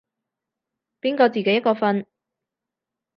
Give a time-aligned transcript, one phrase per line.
[0.99, 2.07] 邊個自己一個瞓